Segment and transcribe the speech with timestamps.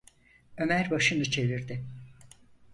[0.57, 1.83] Ömer başını çevirdi.